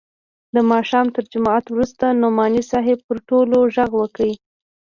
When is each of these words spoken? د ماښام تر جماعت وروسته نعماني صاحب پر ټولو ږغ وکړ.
د 0.55 0.57
ماښام 0.71 1.07
تر 1.15 1.23
جماعت 1.33 1.65
وروسته 1.69 2.05
نعماني 2.21 2.63
صاحب 2.71 2.99
پر 3.07 3.17
ټولو 3.29 3.57
ږغ 3.75 3.91
وکړ. 4.01 4.27